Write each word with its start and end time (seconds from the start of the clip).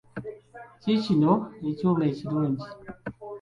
Kiikino 0.81 1.33
ekyuma 1.69 2.01
ekirungi. 2.11 2.67